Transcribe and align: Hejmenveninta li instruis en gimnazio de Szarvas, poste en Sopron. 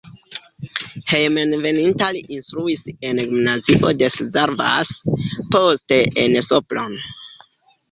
Hejmenveninta 1.11 2.07
li 2.15 2.23
instruis 2.37 2.81
en 3.11 3.21
gimnazio 3.27 3.93
de 4.01 4.11
Szarvas, 4.17 4.97
poste 5.55 6.03
en 6.27 6.37
Sopron. 6.51 7.01